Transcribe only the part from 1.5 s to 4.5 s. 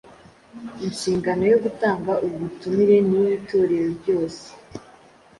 yo gutanga ubu butumire ni iy’Itorero ryose.